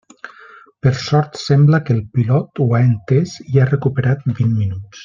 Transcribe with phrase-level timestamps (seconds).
[0.85, 4.97] Per sort sembla que el pilot ho ha entès i ha recuperat vint minuts.